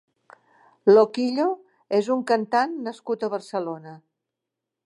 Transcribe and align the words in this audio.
Loquillo 0.95 1.45
és 1.99 2.11
un 2.17 2.25
cantant 2.33 2.75
nascut 2.89 3.27
a 3.29 3.33
Barcelona. 3.35 3.99